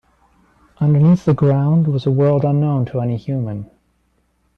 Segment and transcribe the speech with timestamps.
[0.79, 3.69] Underneath the ground was a world unknown to any human.